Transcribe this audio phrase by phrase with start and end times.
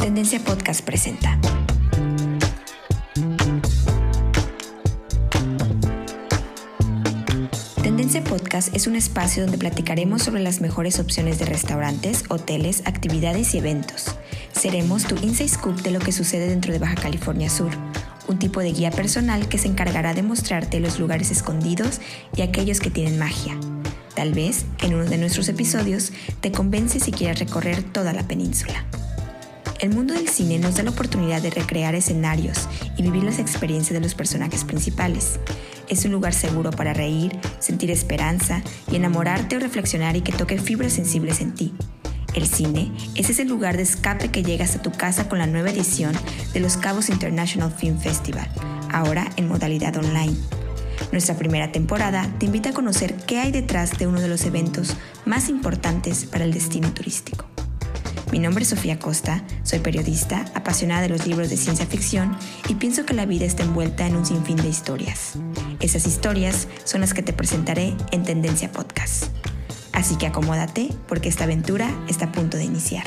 [0.00, 1.36] Tendencia Podcast presenta.
[7.82, 13.54] Tendencia Podcast es un espacio donde platicaremos sobre las mejores opciones de restaurantes, hoteles, actividades
[13.54, 14.14] y eventos.
[14.52, 17.72] Seremos tu inside scoop de lo que sucede dentro de Baja California Sur,
[18.28, 22.00] un tipo de guía personal que se encargará de mostrarte los lugares escondidos
[22.36, 23.58] y aquellos que tienen magia.
[24.16, 28.86] Tal vez en uno de nuestros episodios te convence si quieres recorrer toda la península.
[29.78, 32.66] El mundo del cine nos da la oportunidad de recrear escenarios
[32.96, 35.38] y vivir las experiencias de los personajes principales.
[35.90, 40.56] Es un lugar seguro para reír, sentir esperanza y enamorarte o reflexionar y que toque
[40.56, 41.74] fibras sensibles en ti.
[42.34, 45.70] El cine es ese lugar de escape que llegas a tu casa con la nueva
[45.70, 46.14] edición
[46.54, 48.48] de Los Cabos International Film Festival,
[48.90, 50.36] ahora en modalidad online.
[51.12, 54.96] Nuestra primera temporada te invita a conocer qué hay detrás de uno de los eventos
[55.24, 57.46] más importantes para el destino turístico.
[58.32, 62.36] Mi nombre es Sofía Costa, soy periodista, apasionada de los libros de ciencia ficción
[62.68, 65.34] y pienso que la vida está envuelta en un sinfín de historias.
[65.78, 69.26] Esas historias son las que te presentaré en Tendencia Podcast.
[69.92, 73.06] Así que acomódate porque esta aventura está a punto de iniciar.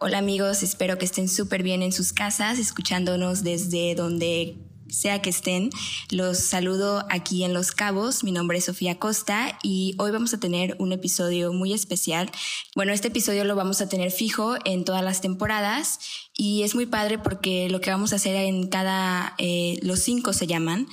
[0.00, 4.56] Hola amigos, espero que estén súper bien en sus casas, escuchándonos desde donde
[4.94, 5.70] sea que estén.
[6.10, 8.24] Los saludo aquí en Los Cabos.
[8.24, 12.30] Mi nombre es Sofía Costa y hoy vamos a tener un episodio muy especial.
[12.74, 15.98] Bueno, este episodio lo vamos a tener fijo en todas las temporadas
[16.36, 20.32] y es muy padre porque lo que vamos a hacer en cada, eh, los cinco
[20.32, 20.88] se llaman,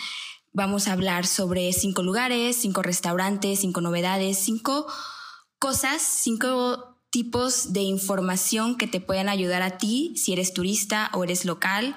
[0.51, 4.87] vamos a hablar sobre cinco lugares, cinco restaurantes, cinco novedades, cinco
[5.59, 11.23] cosas, cinco tipos de información que te puedan ayudar a ti si eres turista o
[11.23, 11.95] eres local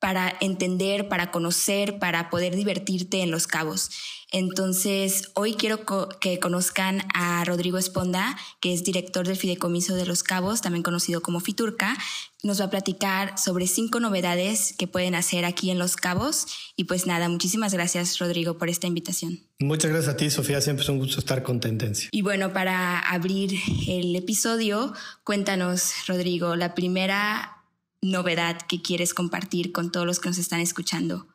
[0.00, 3.90] para entender, para conocer, para poder divertirte en Los Cabos.
[4.32, 5.80] Entonces, hoy quiero
[6.20, 11.20] que conozcan a Rodrigo Esponda, que es director del Fideicomiso de Los Cabos, también conocido
[11.20, 11.98] como Fiturca.
[12.42, 16.46] Nos va a platicar sobre cinco novedades que pueden hacer aquí en Los Cabos.
[16.76, 19.40] Y pues nada, muchísimas gracias, Rodrigo, por esta invitación.
[19.58, 20.60] Muchas gracias a ti, Sofía.
[20.60, 22.08] Siempre es un gusto estar con Tendencia.
[22.12, 23.58] Y bueno, para abrir
[23.88, 24.94] el episodio,
[25.24, 27.59] cuéntanos, Rodrigo, la primera
[28.02, 31.29] novedad que quieres compartir con todos los que nos están escuchando?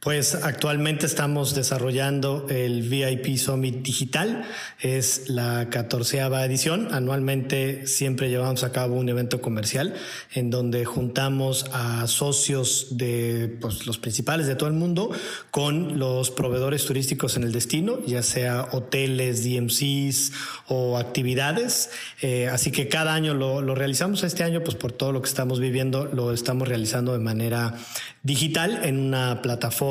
[0.00, 4.44] Pues actualmente estamos desarrollando el VIP Summit Digital.
[4.78, 6.88] Es la catorceava edición.
[6.92, 9.94] Anualmente siempre llevamos a cabo un evento comercial
[10.32, 15.10] en donde juntamos a socios de pues, los principales de todo el mundo
[15.50, 20.32] con los proveedores turísticos en el destino, ya sea hoteles, DMCs
[20.68, 21.90] o actividades.
[22.20, 24.22] Eh, así que cada año lo, lo realizamos.
[24.22, 27.74] Este año, pues por todo lo que estamos viviendo, lo estamos realizando de manera
[28.22, 29.85] digital en una plataforma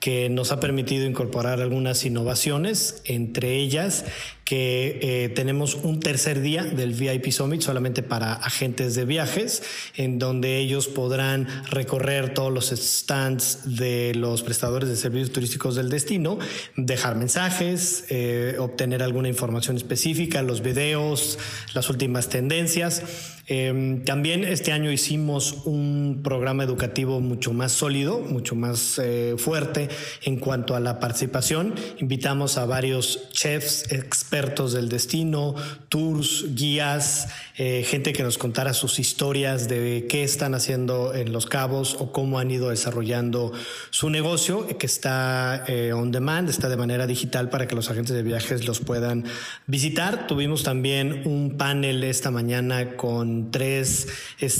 [0.00, 4.04] que nos ha permitido incorporar algunas innovaciones, entre ellas
[4.44, 9.62] que eh, tenemos un tercer día del VIP Summit solamente para agentes de viajes,
[9.96, 15.90] en donde ellos podrán recorrer todos los stands de los prestadores de servicios turísticos del
[15.90, 16.38] destino,
[16.76, 21.38] dejar mensajes, eh, obtener alguna información específica, los videos,
[21.74, 23.02] las últimas tendencias.
[23.48, 29.88] Em, también este año hicimos un programa educativo mucho más sólido, mucho más eh, fuerte
[30.22, 31.74] en cuanto a la participación.
[31.98, 34.31] Invitamos a varios chefs expertos
[34.72, 35.54] del destino,
[35.88, 37.28] tours, guías,
[37.58, 42.10] eh, gente que nos contara sus historias de qué están haciendo en Los Cabos o
[42.10, 43.52] cómo han ido desarrollando
[43.90, 48.16] su negocio, que está eh, on demand, está de manera digital para que los agentes
[48.16, 49.24] de viajes los puedan
[49.66, 50.26] visitar.
[50.26, 54.08] Tuvimos también un panel esta mañana con tres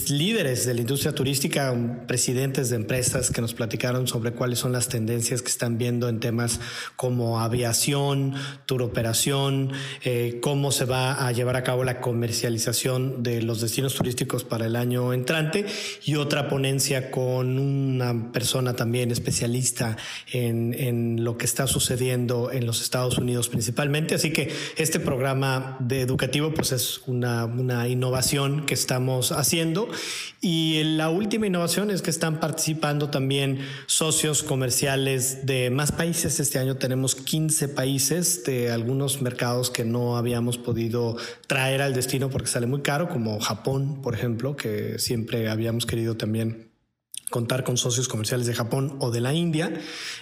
[0.08, 1.74] líderes de la industria turística,
[2.06, 6.20] presidentes de empresas que nos platicaron sobre cuáles son las tendencias que están viendo en
[6.20, 6.60] temas
[6.96, 8.34] como aviación,
[8.66, 9.72] tour operación,
[10.04, 14.66] eh, cómo se va a llevar a cabo la comercialización de los destinos turísticos para
[14.66, 15.66] el año entrante
[16.04, 19.96] y otra ponencia con una persona también especialista
[20.32, 24.16] en, en lo que está sucediendo en los Estados Unidos principalmente.
[24.16, 29.88] Así que este programa de educativo pues es una, una innovación que estamos haciendo
[30.40, 36.40] y la última innovación es que están participando también socios comerciales de más países.
[36.40, 42.28] Este año tenemos 15 países de algunos mercados que no habíamos podido traer al destino
[42.28, 46.71] porque sale muy caro, como Japón, por ejemplo, que siempre habíamos querido también
[47.32, 49.72] contar con socios comerciales de Japón o de la India.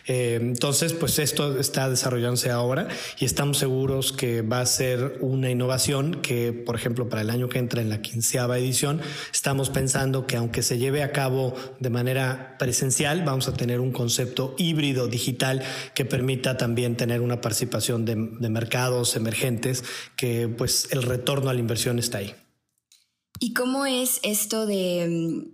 [0.07, 5.51] Eh, entonces, pues esto está desarrollándose ahora y estamos seguros que va a ser una
[5.51, 10.27] innovación que, por ejemplo, para el año que entra en la quinceava edición, estamos pensando
[10.27, 15.09] que aunque se lleve a cabo de manera presencial, vamos a tener un concepto híbrido
[15.09, 15.63] digital
[15.95, 19.85] que permita también tener una participación de, de mercados emergentes,
[20.17, 22.35] que pues el retorno a la inversión está ahí.
[23.41, 25.51] ¿Y cómo es esto de,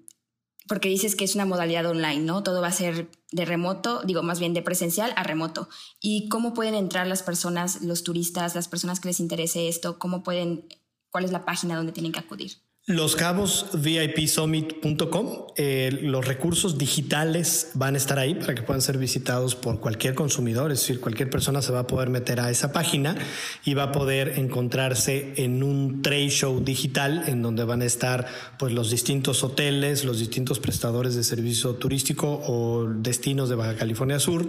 [0.69, 2.43] porque dices que es una modalidad online, ¿no?
[2.43, 5.69] Todo va a ser de remoto, digo más bien de presencial a remoto.
[6.01, 9.99] ¿Y cómo pueden entrar las personas, los turistas, las personas que les interese esto?
[9.99, 10.67] ¿Cómo pueden,
[11.11, 12.66] cuál es la página donde tienen que acudir?
[12.89, 18.97] Los cabos VIPsummit.com, eh, los recursos digitales van a estar ahí para que puedan ser
[18.97, 22.71] visitados por cualquier consumidor, es decir, cualquier persona se va a poder meter a esa
[22.71, 23.17] página
[23.65, 28.29] y va a poder encontrarse en un trade show digital en donde van a estar
[28.57, 34.21] pues los distintos hoteles, los distintos prestadores de servicio turístico o destinos de Baja California
[34.21, 34.49] Sur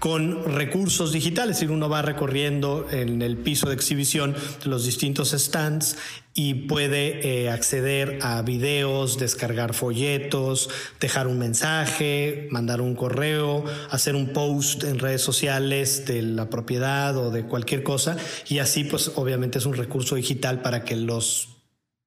[0.00, 4.34] con recursos digitales, es decir, uno va recorriendo en el piso de exhibición
[4.64, 5.96] los distintos stands
[6.36, 10.68] y puede eh, acceder a videos, descargar folletos,
[11.00, 17.16] dejar un mensaje, mandar un correo, hacer un post en redes sociales de la propiedad
[17.16, 18.18] o de cualquier cosa
[18.48, 21.48] y así pues obviamente es un recurso digital para que los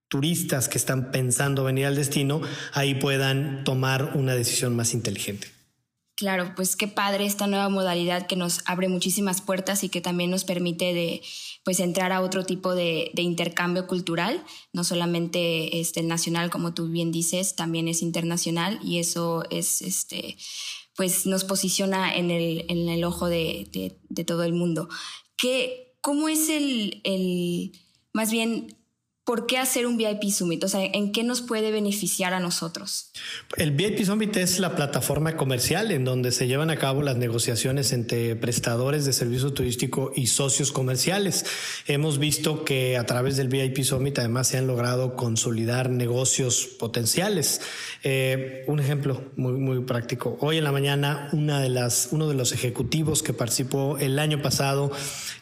[0.08, 2.42] turistas que están pensando venir al destino
[2.74, 5.59] ahí puedan tomar una decisión más inteligente.
[6.20, 10.30] Claro, pues qué padre esta nueva modalidad que nos abre muchísimas puertas y que también
[10.30, 11.22] nos permite de
[11.64, 14.44] pues entrar a otro tipo de, intercambio cultural,
[14.74, 19.82] no solamente este, el nacional, como tú bien dices, también es internacional y eso es
[19.82, 20.36] este
[20.98, 23.70] pues nos posiciona en el, en el ojo de,
[24.10, 24.90] de, todo el mundo.
[25.38, 27.72] ¿Qué, ¿Cómo es el, el,
[28.12, 28.76] más bien,
[29.30, 30.64] ¿por qué hacer un VIP Summit?
[30.64, 33.12] O sea, ¿en qué nos puede beneficiar a nosotros?
[33.58, 37.94] El VIP Summit es la plataforma comercial en donde se llevan a cabo las negociaciones
[37.94, 41.46] entre prestadores de servicio turístico y socios comerciales.
[41.86, 47.62] Hemos visto que a través del VIP Summit además se han logrado consolidar negocios potenciales.
[48.02, 50.40] Eh, un ejemplo muy, muy práctico.
[50.42, 54.42] Hoy en la mañana, una de las, uno de los ejecutivos que participó el año
[54.42, 54.92] pasado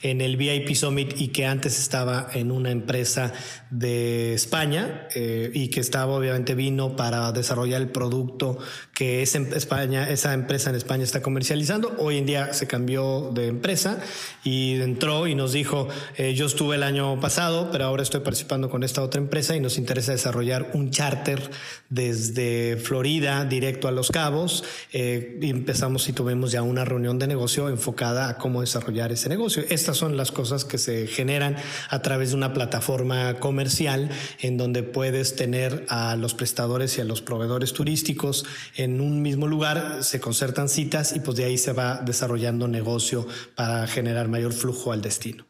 [0.02, 3.32] en el VIP Summit y que antes estaba en una empresa
[3.78, 8.58] de España eh, y que estaba obviamente vino para desarrollar el producto
[8.98, 11.96] que es en España, esa empresa en España está comercializando.
[12.00, 14.00] Hoy en día se cambió de empresa
[14.44, 18.72] y entró y nos dijo, eh, yo estuve el año pasado, pero ahora estoy participando
[18.72, 21.48] con esta otra empresa y nos interesa desarrollar un charter
[21.90, 27.28] desde Florida directo a Los Cabos eh, y empezamos y tuvimos ya una reunión de
[27.28, 29.64] negocio enfocada a cómo desarrollar ese negocio.
[29.70, 31.56] Estas son las cosas que se generan
[31.92, 34.10] a través de una plataforma comercial
[34.40, 38.44] en donde puedes tener a los prestadores y a los proveedores turísticos
[38.76, 43.28] en un mismo lugar, se concertan citas y pues de ahí se va desarrollando negocio
[43.56, 45.46] para generar mayor flujo al destino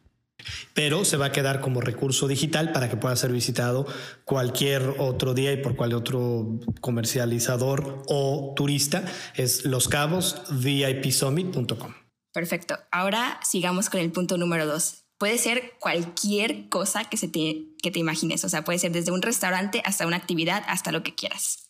[0.73, 3.85] pero se va a quedar como recurso digital para que pueda ser visitado
[4.23, 9.03] cualquier otro día y por cualquier otro comercializador o turista.
[9.35, 9.89] Es Los.
[12.31, 12.77] Perfecto.
[12.91, 17.99] Ahora sigamos con el punto número dos puede ser cualquier cosa que, te, que te
[17.99, 18.43] imagines.
[18.43, 21.66] O sea, puede ser desde un restaurante hasta una actividad, hasta lo que quieras.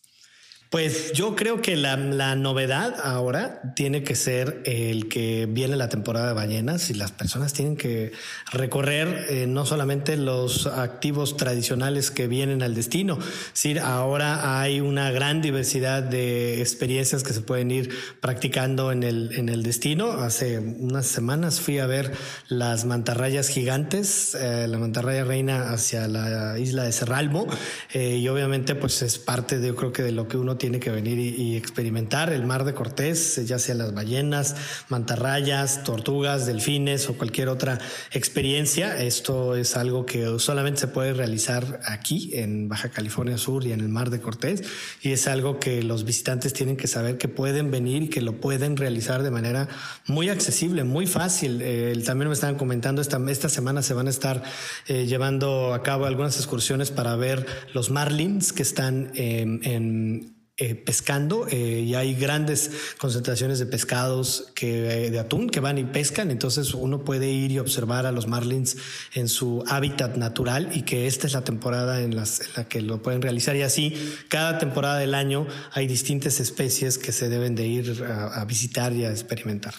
[0.70, 1.96] Pues yo creo que la,
[2.36, 7.54] novedad ahora tiene que ser el que viene la temporada de ballenas y las personas
[7.54, 8.12] tienen que
[8.52, 13.18] recorrer eh, no solamente los activos tradicionales que vienen al destino,
[13.54, 19.32] sino ahora hay una gran diversidad de experiencias que se pueden ir practicando en el,
[19.34, 20.12] en el destino.
[20.12, 22.12] Hace unas semanas fui a ver
[22.50, 27.48] las mantarrayas gigantes, eh, la mantarraya reina hacia la isla de Cerralbo
[27.94, 30.80] eh, y obviamente pues es parte de yo creo que de lo que uno tiene
[30.80, 34.56] que venir y, experimentar el mar de Cortés, ya sea las ballenas,
[34.90, 37.80] mantarrayas, tortugas, delfines o cualquier otra
[38.12, 39.02] experiencia.
[39.02, 43.80] Esto es algo que solamente se puede realizar aquí en Baja California Sur y en
[43.80, 44.64] el mar de Cortés
[45.02, 48.40] y es algo que los visitantes tienen que saber que pueden venir y que lo
[48.40, 49.68] pueden realizar de manera
[50.06, 51.60] muy accesible, muy fácil.
[51.62, 54.44] Eh, también me estaban comentando, esta, esta semana se van a estar
[54.88, 61.48] eh, llevando a cabo algunas excursiones para ver los marlins que están en eh, pescando
[61.48, 66.32] eh, y hay grandes concentraciones de pescados que, eh, de atún que van y pescan.
[66.32, 68.76] Entonces uno puede ir y observar a los marlins
[69.14, 73.04] en su hábitat natural y que esta es la temporada en, las, la que lo
[73.04, 73.56] pueden realizar.
[73.56, 73.94] Y así,
[74.30, 78.94] cada temporada del año hay distintas especies que se deben de ir a, a visitar
[78.94, 79.76] y a experimentar.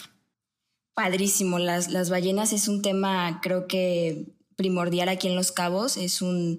[0.95, 1.59] Padrísimo.
[1.59, 5.97] Las, las ballenas es un tema, creo que primordial aquí en Los Cabos.
[5.97, 6.59] Es un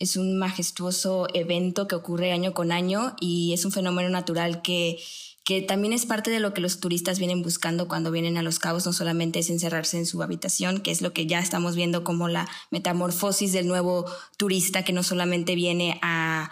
[0.00, 4.98] es un majestuoso evento que ocurre año con año y es un fenómeno natural que,
[5.44, 8.58] que también es parte de lo que los turistas vienen buscando cuando vienen a Los
[8.58, 12.02] Cabos, no solamente es encerrarse en su habitación, que es lo que ya estamos viendo
[12.02, 14.06] como la metamorfosis del nuevo
[14.38, 16.50] turista que no solamente viene a,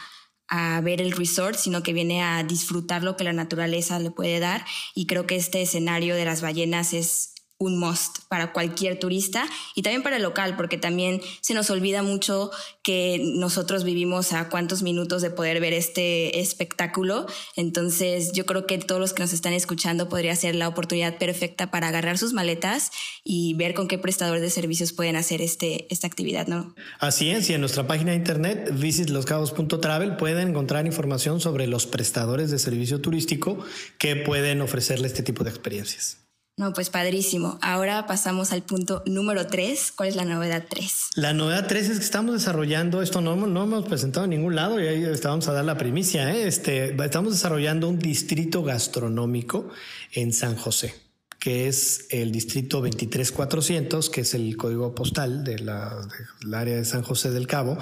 [0.48, 4.40] a ver el resort, sino que viene a disfrutar lo que la naturaleza le puede
[4.40, 4.66] dar.
[4.94, 9.82] Y creo que este escenario de las ballenas es un must para cualquier turista y
[9.82, 12.50] también para el local, porque también se nos olvida mucho
[12.82, 17.26] que nosotros vivimos a cuántos minutos de poder ver este espectáculo.
[17.56, 21.70] Entonces yo creo que todos los que nos están escuchando podría ser la oportunidad perfecta
[21.70, 22.92] para agarrar sus maletas
[23.24, 26.74] y ver con qué prestador de servicios pueden hacer este, esta actividad, ¿no?
[27.00, 32.52] Así es, y en nuestra página de internet visitloscabos.travel pueden encontrar información sobre los prestadores
[32.52, 33.58] de servicio turístico
[33.98, 36.27] que pueden ofrecerle este tipo de experiencias.
[36.58, 37.56] No, pues padrísimo.
[37.62, 39.92] Ahora pasamos al punto número 3.
[39.92, 41.10] ¿Cuál es la novedad 3?
[41.14, 44.80] La novedad 3 es que estamos desarrollando, esto no, no hemos presentado en ningún lado
[44.80, 46.48] y ahí estábamos a dar la primicia, ¿eh?
[46.48, 49.70] este, estamos desarrollando un distrito gastronómico
[50.12, 50.94] en San José
[51.38, 55.96] que es el distrito 23400, que es el código postal de la,
[56.40, 57.78] del área de San José del Cabo.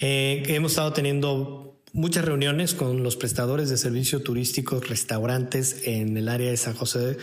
[0.00, 6.28] Eh, hemos estado teniendo muchas reuniones con los prestadores de servicios turísticos, restaurantes en el
[6.28, 7.16] área de San José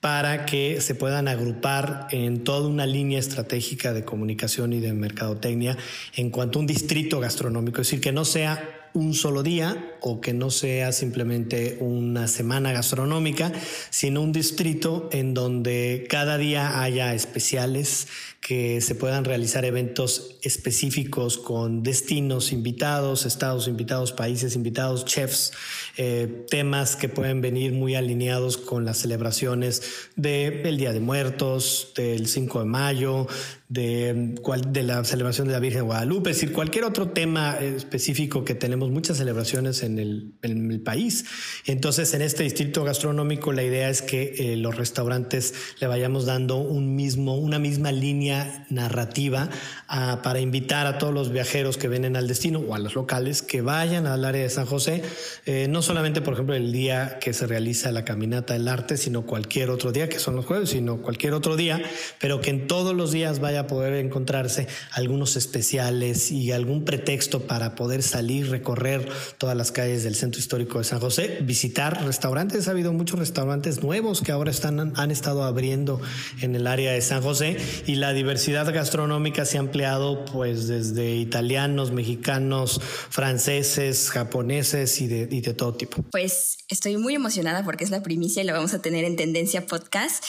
[0.00, 5.76] para que se puedan agrupar en toda una línea estratégica de comunicación y de mercadotecnia
[6.14, 10.20] en cuanto a un distrito gastronómico, es decir, que no sea un solo día o
[10.20, 13.52] que no sea simplemente una semana gastronómica,
[13.90, 18.06] sino un distrito en donde cada día haya especiales,
[18.40, 25.52] que se puedan realizar eventos específicos con destinos invitados, estados invitados, países invitados, chefs,
[25.96, 29.82] eh, temas que pueden venir muy alineados con las celebraciones
[30.16, 33.26] del Día de Muertos, del 5 de mayo,
[33.68, 34.34] de,
[34.68, 38.54] de la celebración de la Virgen de Guadalupe, es decir, cualquier otro tema específico que
[38.54, 41.24] tenemos muchas celebraciones en el, en el país.
[41.66, 46.56] Entonces, en este distrito gastronómico, la idea es que eh, los restaurantes le vayamos dando
[46.56, 49.48] un mismo, una misma línea narrativa
[49.86, 53.42] ah, para invitar a todos los viajeros que vienen al destino o a los locales
[53.42, 55.02] que vayan al área de San José,
[55.46, 59.22] eh, no solamente, por ejemplo, el día que se realiza la caminata del arte, sino
[59.22, 61.82] cualquier otro día, que son los jueves, sino cualquier otro día,
[62.18, 67.46] pero que en todos los días vaya a poder encontrarse algunos especiales y algún pretexto
[67.46, 72.66] para poder salir, recorrer todas las calles del centro histórico de San José, visitar restaurantes.
[72.66, 76.00] Ha habido muchos restaurantes nuevos que ahora están, han estado abriendo
[76.40, 77.56] en el área de San José
[77.86, 85.28] y la diversidad gastronómica se ha ampliado pues desde italianos, mexicanos, franceses, japoneses y de,
[85.30, 86.02] y de todo tipo.
[86.10, 89.64] Pues estoy muy emocionada porque es la primicia y la vamos a tener en Tendencia
[89.68, 90.24] Podcast.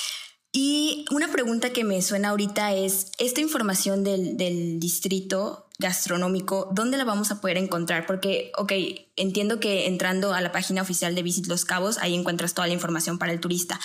[0.51, 6.97] Y una pregunta que me suena ahorita es, esta información del, del, distrito gastronómico, ¿dónde
[6.97, 8.05] la vamos a poder encontrar?
[8.05, 8.73] Porque, ok,
[9.15, 12.73] entiendo que entrando a la página oficial de Visit Los Cabos, ahí encuentras toda la
[12.73, 13.79] información para el turista.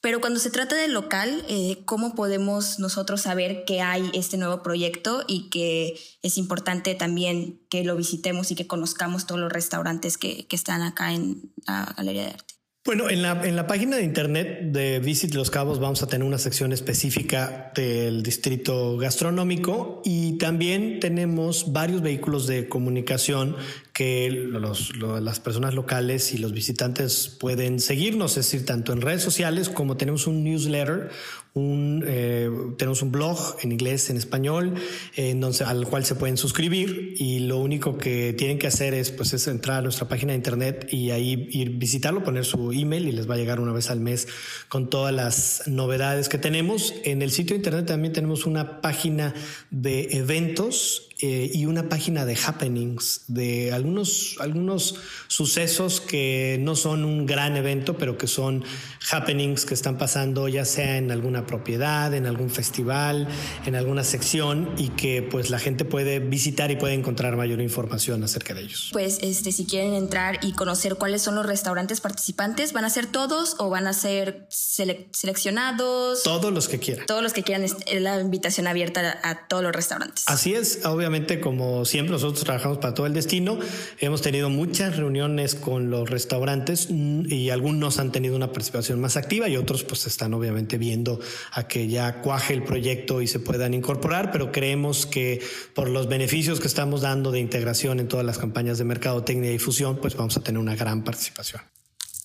[0.00, 4.62] Pero cuando se trata del local, eh, ¿cómo podemos nosotros saber que hay este nuevo
[4.62, 10.16] proyecto y que es importante también que lo visitemos y que conozcamos todos los restaurantes
[10.18, 12.59] que, que están acá en la Galería de Arte?
[12.82, 16.26] Bueno, en la, en la página de internet de Visit Los Cabos vamos a tener
[16.26, 23.54] una sección específica del distrito gastronómico y también tenemos varios vehículos de comunicación
[23.92, 29.68] que las personas locales y los visitantes pueden seguirnos, es decir, tanto en redes sociales
[29.68, 31.10] como tenemos un newsletter,
[31.54, 34.74] un, eh, tenemos un blog en inglés, en español,
[35.16, 39.10] en donde, al cual se pueden suscribir y lo único que tienen que hacer es,
[39.10, 43.08] pues, es entrar a nuestra página de internet y ahí ir visitarlo, poner su email
[43.08, 44.28] y les va a llegar una vez al mes
[44.68, 46.94] con todas las novedades que tenemos.
[47.04, 49.34] En el sitio de internet también tenemos una página
[49.70, 54.94] de eventos eh, y una página de happenings, de algunos, algunos
[55.28, 58.64] sucesos que no son un gran evento, pero que son
[59.10, 63.28] happenings que están pasando ya sea en alguna propiedad, en algún festival,
[63.66, 68.24] en alguna sección y que pues la gente puede visitar y puede encontrar mayor información
[68.24, 68.88] acerca de ellos.
[68.92, 73.04] Pues este, si quieren entrar y conocer cuáles son los restaurantes participantes, ¿van a ser
[73.06, 76.22] todos o van a ser seleccionados?
[76.22, 77.04] Todos los que quieran.
[77.04, 80.24] Todos los que quieran, es la invitación abierta a todos los restaurantes.
[80.26, 81.09] Así es, obviamente
[81.40, 83.58] como siempre, nosotros trabajamos para todo el destino.
[83.98, 89.16] Hemos tenido muchas reuniones con los restaurantes mm, y algunos han tenido una participación más
[89.16, 91.20] activa y otros pues están obviamente viendo
[91.52, 95.42] a que ya cuaje el proyecto y se puedan incorporar, pero creemos que
[95.74, 99.54] por los beneficios que estamos dando de integración en todas las campañas de mercadotecnia y
[99.54, 101.62] difusión, pues vamos a tener una gran participación.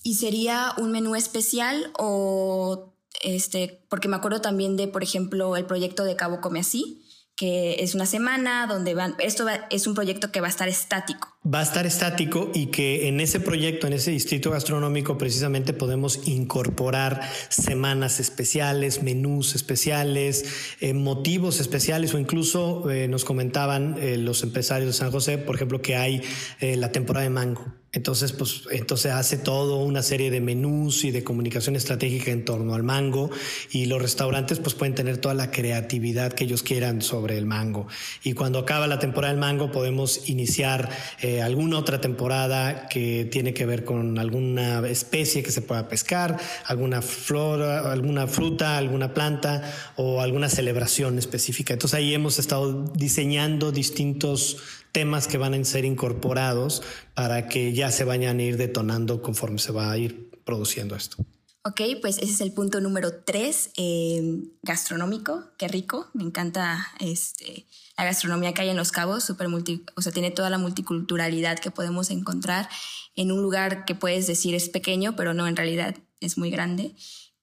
[0.02, 5.64] ¿Y sería un menú especial o este, porque me acuerdo también de, por ejemplo, el
[5.64, 7.05] proyecto de Cabo Come Así,
[7.36, 11.28] que es una semana donde van, esto es un proyecto que va a estar estático.
[11.46, 16.26] Va a estar estático y que en ese proyecto, en ese distrito gastronómico, precisamente podemos
[16.26, 24.42] incorporar semanas especiales, menús especiales, eh, motivos especiales o incluso eh, nos comentaban eh, los
[24.42, 26.22] empresarios de San José, por ejemplo, que hay
[26.60, 27.64] la temporada de mango.
[27.96, 32.74] Entonces, pues, entonces hace todo una serie de menús y de comunicación estratégica en torno
[32.74, 33.30] al mango
[33.70, 37.88] y los restaurantes pues pueden tener toda la creatividad que ellos quieran sobre el mango.
[38.22, 40.90] Y cuando acaba la temporada del mango podemos iniciar
[41.22, 46.38] eh, alguna otra temporada que tiene que ver con alguna especie que se pueda pescar,
[46.66, 51.72] alguna flora, alguna fruta, alguna planta o alguna celebración específica.
[51.72, 54.58] Entonces ahí hemos estado diseñando distintos
[54.92, 56.82] temas que van a ser incorporados
[57.14, 61.24] para que ya se vayan a ir detonando conforme se va a ir produciendo esto.
[61.68, 64.22] Ok, pues ese es el punto número tres, eh,
[64.62, 65.42] gastronómico.
[65.58, 67.66] Qué rico, me encanta este,
[67.98, 71.58] la gastronomía que hay en Los Cabos, super multi, o sea, tiene toda la multiculturalidad
[71.58, 72.68] que podemos encontrar
[73.16, 76.94] en un lugar que puedes decir es pequeño, pero no, en realidad es muy grande.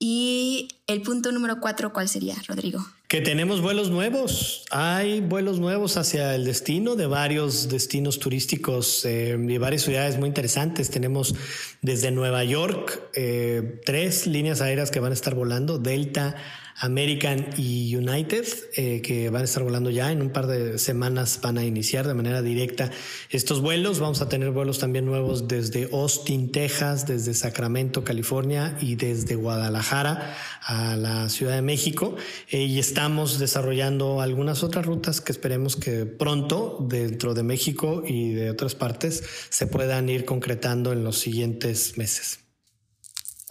[0.06, 2.86] Y el punto número cuatro, ¿cuál sería, Rodrigo?
[3.08, 4.66] Que tenemos vuelos nuevos.
[4.70, 10.28] Hay vuelos nuevos hacia el destino de varios destinos turísticos eh, y varias ciudades muy
[10.28, 10.90] interesantes.
[10.90, 11.36] Tenemos
[11.82, 16.36] desde Nueva York eh, tres líneas aéreas que van a estar volando: Delta,
[16.77, 21.39] American y United, eh, que van a estar volando ya en un par de semanas,
[21.42, 22.92] van a iniciar de manera directa
[23.30, 24.00] estos vuelos.
[24.00, 30.36] Vamos a tener vuelos también nuevos desde Austin, Texas, desde Sacramento, California y desde Guadalajara
[30.62, 32.15] a la Ciudad de México.
[32.50, 38.34] Eh, y estamos desarrollando algunas otras rutas que esperemos que pronto dentro de México y
[38.34, 42.43] de otras partes se puedan ir concretando en los siguientes meses.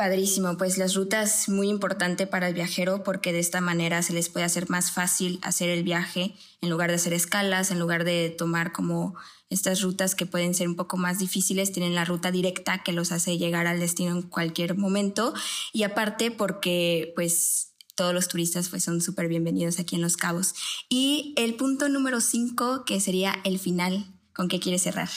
[0.02, 4.28] Padrísimo, pues las rutas muy importante para el viajero porque de esta manera se les
[4.28, 8.34] puede hacer más fácil hacer el viaje en lugar de hacer escalas, en lugar de
[8.36, 9.14] tomar como
[9.48, 13.12] estas rutas que pueden ser un poco más difíciles, tienen la ruta directa que los
[13.12, 15.34] hace llegar al destino en cualquier momento
[15.72, 20.56] y aparte porque pues todos los turistas pues son súper bienvenidos aquí en Los Cabos.
[20.88, 25.10] Y el punto número cinco que sería el final, ¿con qué quieres cerrar?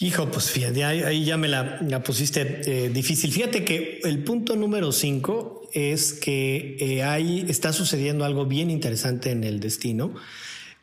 [0.00, 3.30] Hijo, pues fíjate, ahí, ya me la, pusiste eh, difícil.
[3.32, 9.30] Fíjate que el punto número cinco es que eh, ahí está sucediendo algo bien interesante
[9.30, 10.12] en el destino,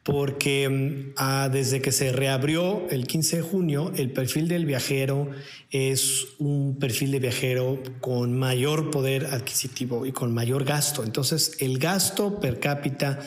[0.04, 5.30] porque mm, desde que se reabrió el 15 de junio, el perfil del viajero
[5.72, 11.04] es un perfil de viajero con mayor poder adquisitivo y con mayor gasto.
[11.04, 13.20] Entonces, el gasto per cápita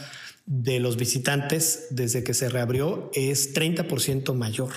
[0.46, 4.72] de los visitantes desde que se reabrió es 30% mayor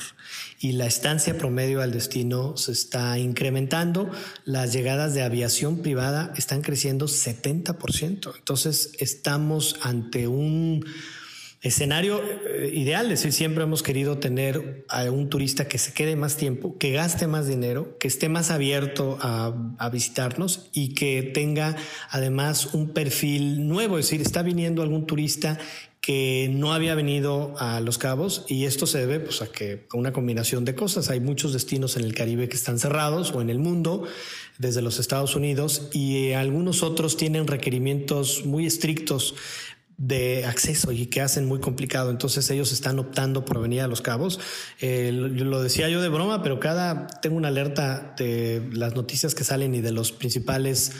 [0.59, 4.09] y la estancia promedio al destino se está incrementando.
[4.45, 8.33] Las llegadas de aviación privada están creciendo 70%.
[8.37, 10.85] Entonces estamos ante un
[11.61, 16.15] escenario eh, ideal, es decir, siempre hemos querido tener a un turista que se quede
[16.15, 21.75] más tiempo, que gaste más dinero, que esté más abierto a, visitarnos y que tenga
[22.09, 25.57] además un perfil nuevo, es decir, está viniendo algún turista
[26.01, 30.13] que no había venido a Los Cabos y esto se debe pues, a que una
[30.13, 31.09] combinación de cosas.
[31.09, 34.05] Hay muchos destinos en el Caribe que están cerrados o en el mundo
[34.57, 39.35] desde los Estados Unidos y algunos otros tienen requerimientos muy estrictos
[39.97, 42.11] de acceso y que hacen muy complicado.
[42.11, 44.39] Entonces ellos están optando por venir a Los Cabos.
[44.79, 49.73] Lo decía yo de broma, pero cada tengo una alerta de las noticias que salen
[49.75, 50.91] y de los principales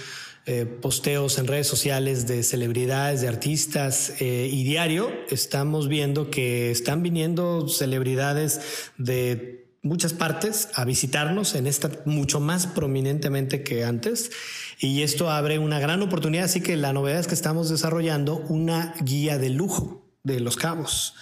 [0.49, 6.71] eh, posteos en redes sociales de celebridades, de artistas eh, y diario estamos viendo que
[6.71, 8.61] están viniendo celebridades
[8.97, 14.31] de muchas partes a visitarnos en esta mucho más prominentemente que antes
[14.79, 16.45] y esto abre una gran oportunidad.
[16.45, 21.15] Así que la novedad es que estamos desarrollando una guía de lujo de los cabos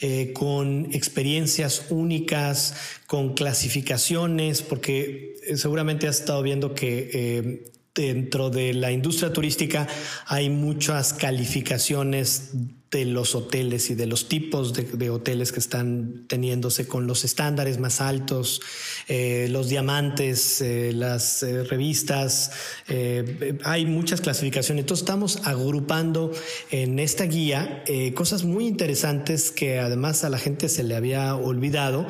[0.00, 2.74] eh, con experiencias únicas,
[3.06, 9.88] con clasificaciones, porque seguramente has estado viendo que dentro de la industria turística
[10.26, 12.52] hay muchas calificaciones
[12.90, 17.78] de los hoteles y de los tipos de, hoteles que están teniéndose con los estándares
[17.78, 18.62] más altos,
[19.08, 22.50] eh, los diamantes, eh, las eh, revistas,
[23.64, 24.82] hay muchas clasificaciones.
[24.82, 26.32] Entonces estamos agrupando
[26.70, 32.06] en esta guía cosas muy interesantes que además a la gente se le había olvidado.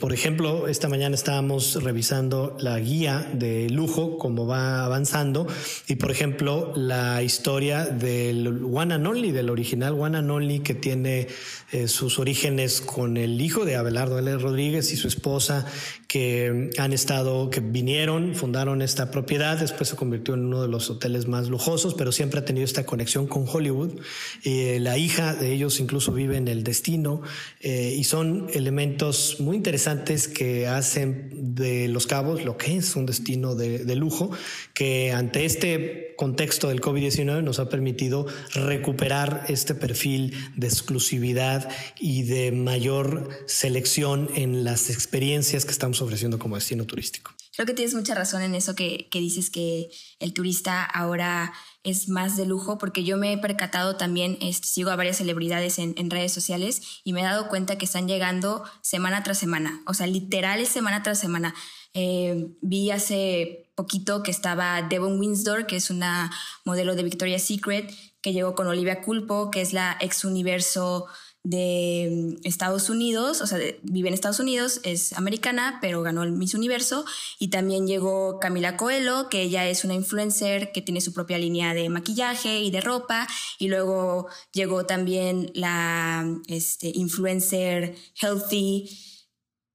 [0.00, 5.46] por ejemplo, esta mañana estábamos revisando la guía de lujo, cómo va avanzando,
[5.88, 11.28] y por ejemplo la historia del One and Only, del original And que tiene
[11.72, 14.36] eh, sus orígenes con el hijo de Abelardo L.
[14.38, 15.66] Rodríguez y su esposa,
[16.08, 20.88] que han estado, que vinieron, fundaron esta propiedad, después se convirtió en uno de los
[20.88, 24.00] hoteles más lujosos, pero siempre ha tenido esta conexión con Hollywood.
[24.44, 27.22] Eh, la hija de ellos incluso vive en el destino
[27.60, 33.06] eh, y son elementos muy interesantes que hacen de Los Cabos lo que es un
[33.06, 34.30] destino de, de lujo,
[34.74, 41.68] que ante este contexto del COVID-19 nos ha permitido recuperar este perfil de exclusividad
[42.00, 47.32] y de mayor selección en las experiencias que estamos ofreciendo como destino turístico.
[47.56, 51.54] Creo que tienes mucha razón en eso que, dices que el turista ahora
[51.84, 55.78] es más de lujo, porque yo me he percatado también, este, sigo a varias celebridades
[55.78, 59.94] en, redes sociales y me he dado cuenta que están llegando semana tras semana, o
[59.94, 61.54] sea, literal semana tras semana.
[61.94, 66.30] Eh, vi hace poquito que estaba Devon Winsor, que es una
[66.66, 71.06] modelo de Victoria's Secret, que llegó con Olivia Culpo, que es la ex universo
[71.46, 76.32] de mm, Estados Unidos, o sea, vive en Estados Unidos, es americana, pero ganó el
[76.32, 77.04] Miss Universo.
[77.38, 81.72] Y también llegó Camila Coelho, que ella es una influencer que tiene su propia línea
[81.72, 83.28] de maquillaje y de ropa.
[83.58, 88.90] Y luego llegó también la este, influencer healthy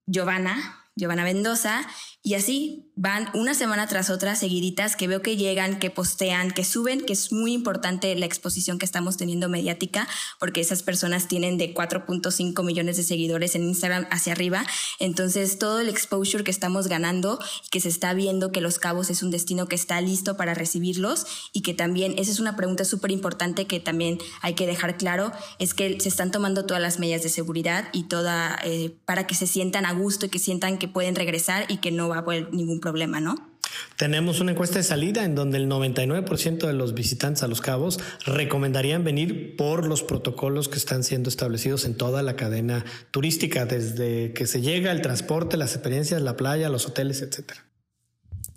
[0.05, 1.87] Giovanna, Giovanna Mendoza,
[2.23, 6.63] y así van una semana tras otra seguiditas que veo que llegan, que postean, que
[6.63, 10.07] suben, que es muy importante la exposición que estamos teniendo mediática,
[10.39, 14.63] porque esas personas tienen de 4.5 millones de seguidores en Instagram hacia arriba.
[14.99, 19.09] Entonces, todo el exposure que estamos ganando y que se está viendo que Los Cabos
[19.09, 22.85] es un destino que está listo para recibirlos y que también, esa es una pregunta
[22.85, 26.99] súper importante que también hay que dejar claro, es que se están tomando todas las
[26.99, 30.77] medidas de seguridad y toda, eh, para que se sientan a gusto y que sientan
[30.77, 33.35] que pueden regresar y que no va a haber ningún problema, ¿no?
[33.95, 37.99] Tenemos una encuesta de salida en donde el 99% de los visitantes a Los Cabos
[38.25, 44.33] recomendarían venir por los protocolos que están siendo establecidos en toda la cadena turística, desde
[44.33, 47.65] que se llega, el transporte, las experiencias, la playa, los hoteles, etcétera.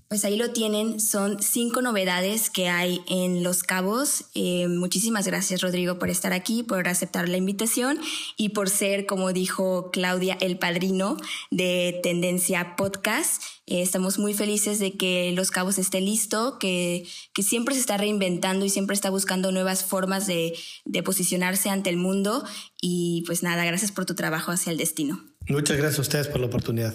[0.09, 4.27] Pues ahí lo tienen, son cinco novedades que hay en Los Cabos.
[4.35, 7.99] Eh, muchísimas gracias Rodrigo por estar aquí, por aceptar la invitación
[8.37, 11.17] y por ser, como dijo Claudia, el padrino
[11.51, 13.43] de Tendencia Podcast.
[13.67, 17.97] Eh, estamos muy felices de que Los Cabos esté listo, que, que, siempre se está
[17.97, 22.45] reinventando y siempre está buscando nuevas formas de, de posicionarse ante el mundo.
[22.81, 25.25] Y pues nada, gracias por tu trabajo hacia el destino.
[25.49, 26.95] Muchas gracias a ustedes por la oportunidad.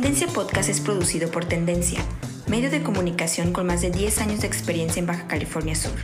[0.00, 2.00] Tendencia Podcast es producido por Tendencia,
[2.46, 5.96] medio de comunicación con más de 10 años de experiencia en Baja California Sur.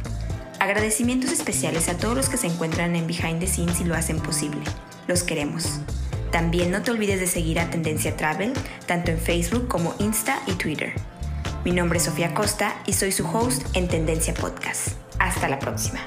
[0.58, 4.18] Agradecimientos especiales a todos los que se encuentran en Behind the Scenes y lo hacen
[4.18, 4.62] posible.
[5.06, 5.78] Los queremos.
[6.32, 8.52] También no te olvides de seguir a Tendencia Travel,
[8.86, 10.92] tanto en Facebook como Insta y Twitter.
[11.64, 14.88] Mi nombre es Sofía Costa y soy su host en Tendencia Podcast.
[15.20, 16.00] Hasta la próxima.